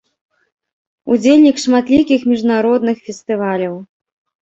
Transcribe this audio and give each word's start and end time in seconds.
Удзельнік 1.17 1.61
шматлікіх 1.65 2.27
міжнародных 2.33 2.97
фестываляў. 3.07 3.81